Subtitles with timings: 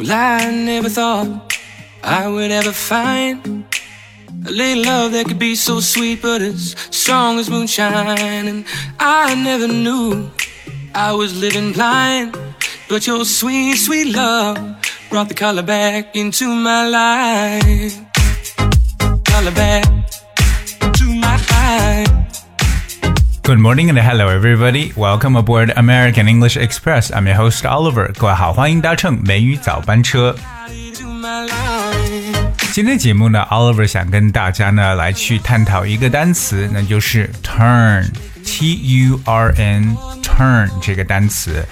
[0.00, 1.54] Well, I never thought
[2.02, 3.66] I would ever find
[4.46, 8.18] a little love that could be so sweet, but as strong as moonshine.
[8.48, 8.64] And
[8.98, 10.30] I never knew
[10.94, 12.34] I was living blind,
[12.88, 14.56] but your sweet, sweet love
[15.10, 18.00] brought the color back into my life.
[19.26, 19.84] Color back
[20.94, 22.09] to my life.
[23.50, 24.92] Good morning and hello everybody.
[24.94, 27.10] Welcome aboard American English Express.
[27.10, 28.12] I'm your host Oliver.
[28.16, 30.36] 各位好，欢迎搭乘美语早班车。
[32.72, 38.06] 今天节目呢，Oliver 想跟大家呢来去探讨一个单词，那就是 turn
[38.50, 39.96] turn，T U R N。
[40.80, 41.62] 这个单词，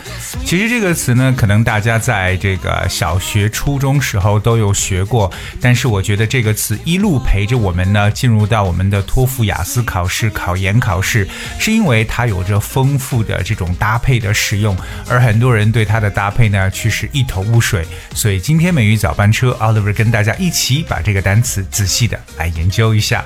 [0.44, 11.26] 其实这个词呢，可能大家在这个小学、初中时候都有学过，但是我觉得这个词一路陪着我们呢，进入到我们的托福、雅思考试、考研考试，
[11.58, 14.76] 是因为它有着丰富的这种搭配的使用，
[15.08, 17.86] 而很多人对它的搭配呢，却是一头雾水。
[18.12, 23.24] 所以今天美语早班车，Oliver 跟大家一起把这个单词仔细的来研究一下。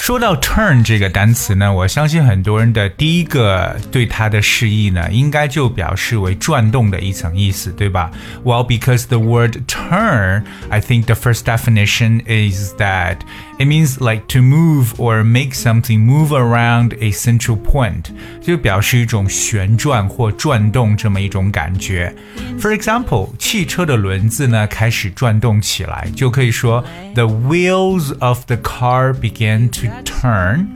[0.00, 8.10] 说到 turn 这个单词呢，我相信很多人的第一个对它的释义呢，应该就表示为转动的一层意思，对吧
[8.42, 13.18] ？Well, because the word turn, I think the first definition is that
[13.59, 18.05] it means like to move or make something move around a central point，
[18.41, 22.13] 就表示一种旋转或转动这么一种感觉。
[22.59, 26.83] For example，汽车的轮子呢开始转动起来，就可以说
[27.13, 30.67] the wheels of the car began to turn.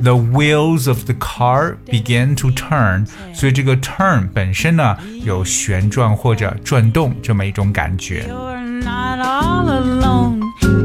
[0.00, 3.06] The wheels of the car began to turn.
[3.34, 8.26] 所以这个 turn 本身呢有旋转或者转动这么一种感觉。
[8.28, 10.31] You're not all alone.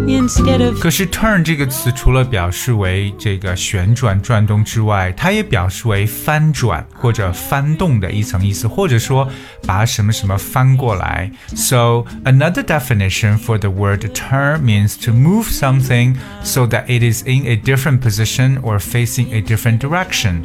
[0.06, 9.28] Instead of 可是 turn 这个词除了表示为这个旋转转动之外，它也表示为翻转或者翻动的一层意思，或者说
[9.66, 11.32] 把什么什么翻过来。
[11.56, 17.46] So another definition for the word turn means to move something so that it is in
[17.48, 20.44] a different position or facing a different direction.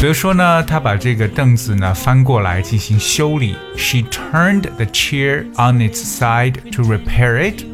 [0.00, 3.56] 比如说呢他把这个凳子呢翻过来进行修理。
[3.76, 7.64] She turned the chair on its side to repair it.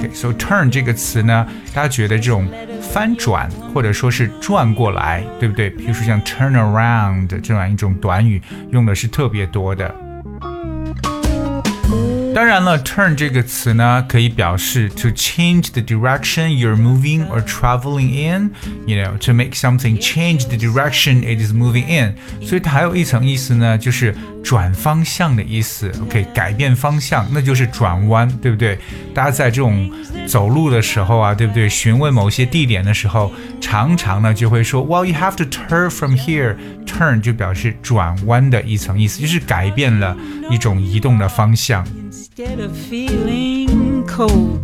[0.00, 2.48] Okayso turn 这个词呢大家觉得这种
[2.80, 5.68] 翻转或者说是转过来对不对？
[5.70, 9.92] 比如说像 turn around 这样一种短语用的是特别多的。
[12.34, 18.50] 当然了，turn 这个词呢，可以表示 to change the direction you're moving or traveling in.
[18.86, 22.16] You know, to make something change the direction it is moving in.
[22.44, 24.12] 所以它还有一层意思呢，就是
[24.42, 25.92] 转方向的意思。
[26.02, 28.80] OK，改变方向，那就是转弯，对不对？
[29.14, 29.88] 大家在这种
[30.26, 31.68] 走路的时候啊，对不对？
[31.68, 36.56] 询问某些地点的时候，常常呢就会说，Well, you have to turn from here.
[36.84, 40.16] Turn 就表示转弯的一层意思，就是改变了
[40.50, 41.86] 一种移动的方向。
[42.14, 44.60] Instead of feeling cold.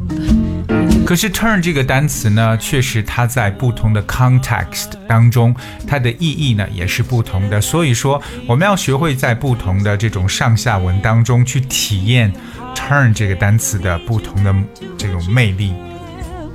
[1.05, 5.53] 可是 turn 这个单词呢，确实它在不同的 context 当中，
[5.85, 7.61] 它的意义呢也是不同的。
[7.61, 12.33] 所以说，我们要学会在不同的这种上下文当中去体验
[12.73, 14.55] turn 这个单词的不同的
[14.97, 15.75] 这种魅力。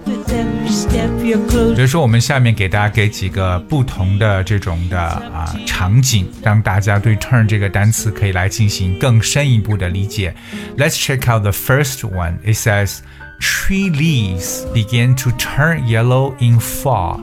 [0.05, 1.75] 比 closer.
[1.75, 10.35] 如说，我们下面给大家给几个不同的这种的啊场景，让大家对 turn 这个单词可以来进行更深一步的理解。
[10.77, 12.39] Let's check out the first one.
[12.45, 12.99] It says,
[13.41, 17.21] "Tree leaves begin to turn yellow in fall."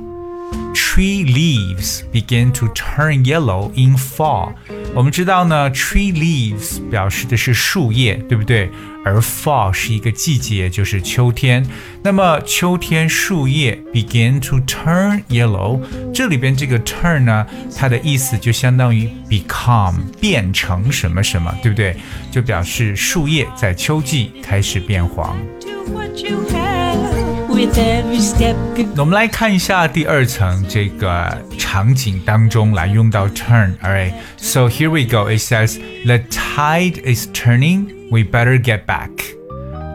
[0.95, 4.53] Tree leaves begin to turn yellow in fall。
[4.95, 8.71] 我们知道呢，tree leaves 表示的是树叶，对不对？
[9.03, 11.67] 而 fall 是一个季节，就是秋天。
[12.03, 15.81] 那么秋天树叶 begin to turn yellow，
[16.13, 21.97] 这里边这个 turn 呢，它的意思就相当于 become 变成什么什么，对不对？
[22.31, 25.35] 就表示树叶在秋季开始变黄。
[28.98, 35.30] 我们来看一下第二层这个场景当中来用到 turn。Alright, so here we go.
[35.30, 38.10] It says the tide is turning.
[38.10, 39.10] We better get back.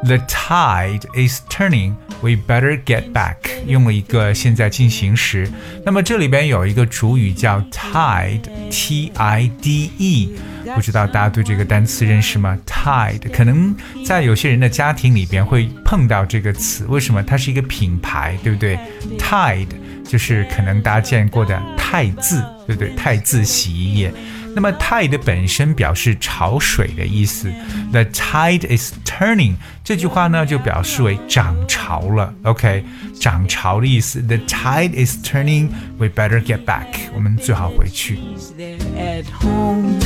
[0.04, 1.96] The tide is turning.
[2.22, 3.36] We better get back.
[3.66, 5.50] 用了一个现在进行时。
[5.86, 10.36] 那么这里边有一个主语叫 tide，T I D E。
[10.76, 17.24] 不知道大家对这个单词认识吗？Tide 可能在有些人的家庭里边会碰到这个词，为什么？
[17.24, 18.78] 它是一个品牌，对不对
[19.18, 19.68] ？Tide
[20.06, 22.94] 就是可能大家见过的汰渍，对不对？
[22.96, 24.14] 汰渍洗衣液。
[24.57, 27.51] 那么 tide 本身表示潮水的意思，
[27.91, 32.85] the tide is turning 这句话呢就表示为涨潮了，OK，
[33.19, 38.19] 涨潮的意思，the tide is turning，we better get back，我们最好回去。
[38.59, 39.99] there at home.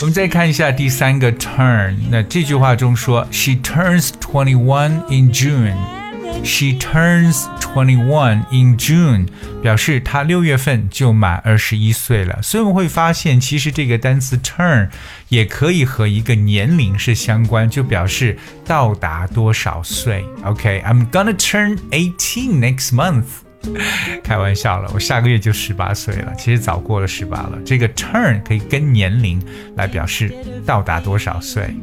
[0.00, 5.97] 我们再看一下第三个 turn，那这句话中说，She turns twenty one in June。
[6.43, 9.27] She turns twenty one in June，
[9.61, 12.41] 表示她六月份就满二十一岁了。
[12.41, 14.89] 所以我们会发现，其实这个单词 turn
[15.29, 20.25] 也可以和一个年龄是相关，就表示到达多少岁。
[20.43, 23.25] OK，I'm、gonna turn eighteen next month。
[24.23, 27.59] 开玩笑了，我下个月就十八岁了，其实早过了十八了。
[27.65, 29.41] 这个 turn 可以跟年龄
[29.75, 30.33] 来表示
[30.65, 31.75] 到达多少岁。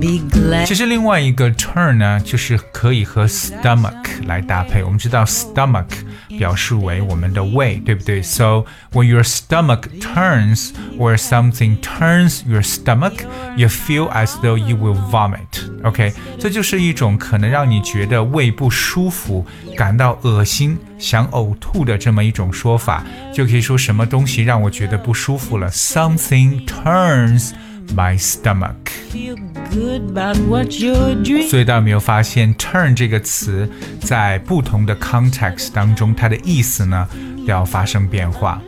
[0.00, 0.66] Be glad.
[0.66, 4.82] 其实另外一个 turn 呢，就是可以和 stomach 来搭配。
[4.82, 5.86] 我们知道 stomach
[6.38, 8.22] 表示为我们的胃，对不对？
[8.22, 13.24] So when your stomach turns or something turns your stomach,
[13.56, 15.40] you feel as though you will vomit.
[15.82, 19.46] OK，这就是一种可能让你觉得胃不舒服、
[19.76, 25.70] 感到恶心、想呕吐的这么一种说法，就可以说什么东西让我觉得不舒服了。
[25.70, 27.52] Something turns
[27.95, 28.75] My stomach.
[29.11, 29.35] Feel
[29.73, 31.49] good about what you're doing.
[31.49, 33.69] 所以大家有没有发现 “turn” 这个词
[34.01, 37.07] 在不同的 context 当中，它的意思呢
[37.39, 38.61] 都要发生变化。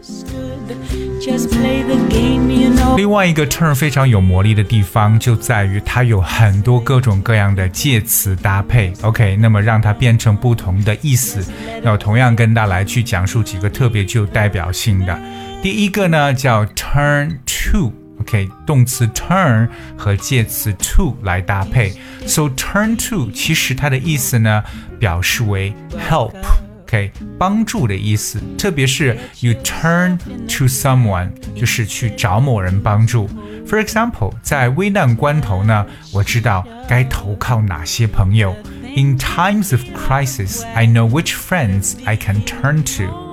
[2.97, 8.91] 另外一个 turn 非常有魔力的地方就在于它有很多各种各样的介词搭配。
[9.01, 11.41] OK，那么让它变成不同的意思。
[11.81, 15.17] 那我同样跟大家来去讲述几个特别具有代表性的。
[15.61, 17.93] 第一个呢叫 turn to。
[18.32, 21.92] OK，动词 turn 和介词 to 来搭配。
[22.26, 24.62] So turn to 其实它的意思呢，
[24.98, 25.72] 表示为
[26.08, 33.28] help。OK，帮助的意思，特别是 you turn to someone，就是去找某人帮助。
[33.66, 38.56] For example，在危难关头呢，我知道该投靠哪些朋友。
[38.96, 43.28] In times of crisis, I know which friends I can turn to.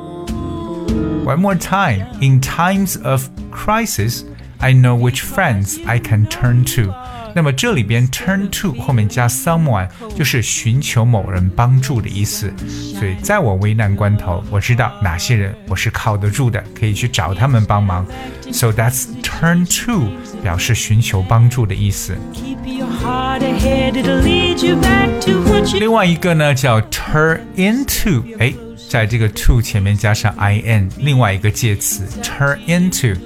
[1.25, 2.05] One more time.
[2.19, 4.23] In times of crisis,
[4.59, 6.93] I know which friends I can turn to.
[7.35, 12.53] 那么这里边 turn to 后面加 someone 就是寻求某人帮助的意思。
[12.97, 18.07] 所以在我危难关头，我知道哪些人我是靠得住的，可以去找他们帮忙。
[18.53, 20.11] So that's turn to
[20.41, 22.15] 表示寻求帮助的意思。
[22.33, 28.53] Keep your heart ahead, it'll lead you back to what you 另外一个呢叫 turn into，哎，
[28.89, 33.17] 在这个 to 前面加上 in，另外一个介词 turn into。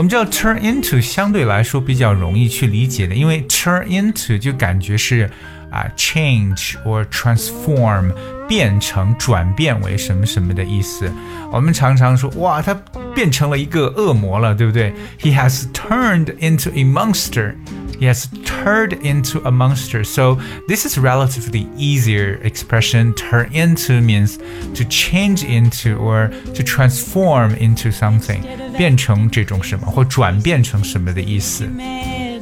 [0.00, 5.28] 我们知道 turn into 相对来说比较容易去理解的，因为 turn into 就感觉是
[5.70, 8.10] 啊 change or transform
[8.48, 11.12] 变成转变为什么什么的意思。
[11.52, 12.72] 我们常常说哇，他
[13.14, 17.56] 变成了一个恶魔了，对不对？He has turned into a monster.
[17.99, 20.03] He has turned into a monster.
[20.03, 20.37] So
[20.67, 23.13] this is relatively easier expression.
[23.13, 24.37] Turn into means
[24.73, 28.41] to change into or to transform into something.
[28.77, 31.65] 变成这种什么或转变成什么的意思。
[31.65, 32.41] mad.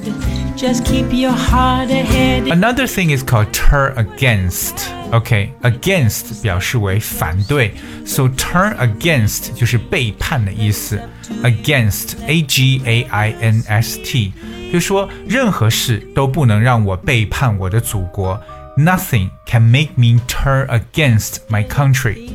[0.58, 2.48] Just keep your heart ahead.
[2.52, 4.88] Another thing is called turn against.
[5.12, 7.74] OK, against 表示为反对，
[8.06, 11.00] so turn against 就是背叛的意思。
[11.44, 14.34] Against, A G A I N S T，
[14.72, 18.42] 就说任何事都不能让我背叛我的祖国。
[18.76, 22.32] Nothing can make me turn against my country.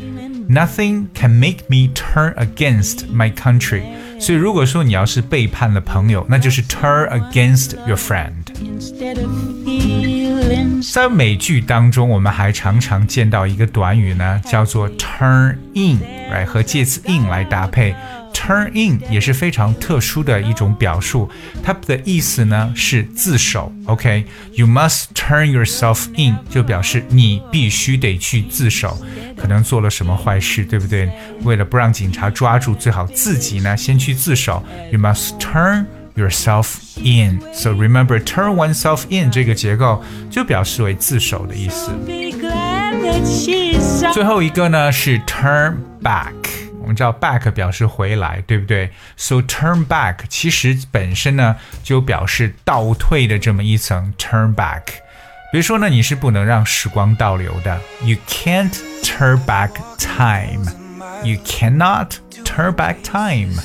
[0.49, 3.83] Nothing can make me turn against my country.
[4.21, 8.45] 所以如果说你要是背叛了朋友，那就是 turn against your friend。
[8.63, 9.31] Instead of
[9.65, 17.95] feeling 在美剧当中，我们还常常见到一个短语呢，叫做 turn in，right 和介词 in 来搭配。
[18.34, 21.30] Turn in 也是非常特殊的一种表述，
[21.64, 23.72] 它的意思呢是自首。
[23.86, 28.98] OK，you、must turn yourself in 就表示你必须得去自首，
[29.38, 31.10] 可能做了什么坏事，对不对？
[31.44, 34.64] 为了不让警察抓住，最好自己呢先去自首。
[34.92, 35.86] You must turn
[36.16, 37.42] yourself in.
[37.54, 41.92] So remember, turn oneself in 这个结构就表示为自首的意思。
[44.14, 46.34] 最后一个呢是 turn back。
[46.84, 54.82] 我们知道 back 表示回来，对不对？So turn back 其实本身呢就表示倒退的这么一层 turn back。
[55.52, 57.80] 比如说呢，你是不能让时光倒流的。
[58.04, 60.66] You can't turn back time.
[61.24, 63.56] You cannot turn back time.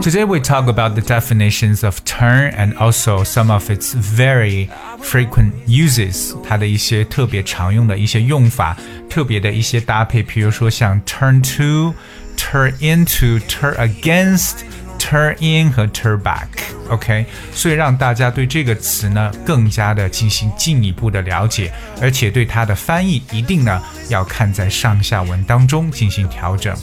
[0.00, 4.68] Today we talk about the definitions of turn and also some of its very
[5.00, 8.76] frequent uses，它的一些特别常用的一些用法，
[9.08, 14.64] 特别的一些搭配，比如说像 turn to、turn into、turn against。
[14.98, 17.24] turn in 和 turn back，OK，、okay?
[17.52, 26.74] 所以让大家对这个词呢更加的进行进一步的了解，而且对它的翻译一定呢要看在上下文当中进行调整。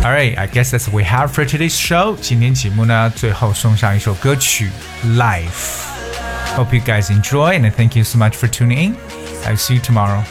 [0.00, 2.16] Alright, I guess that's what we have for today's show.
[2.20, 4.70] 今天节目呢，最后送上一首歌曲《
[5.16, 8.94] Life》。Hope you guys enjoy and thank you so much for tuning in.
[9.44, 10.22] I'll see you tomorrow.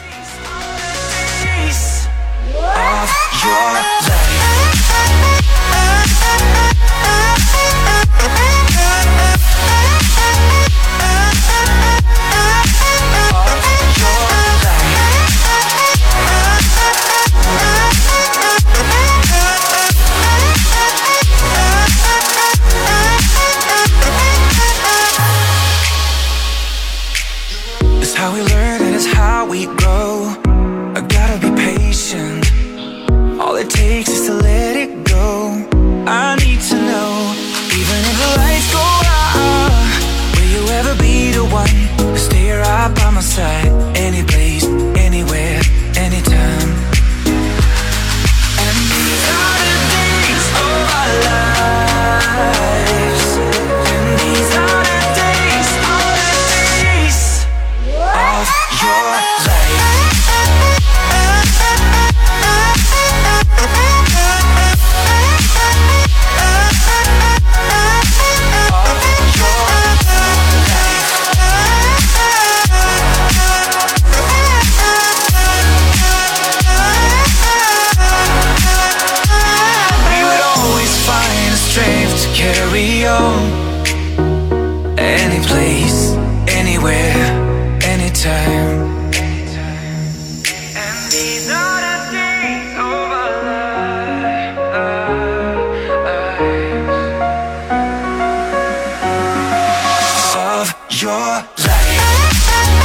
[34.07, 34.19] weeks.
[34.19, 34.32] It's
[102.33, 102.82] Yeah.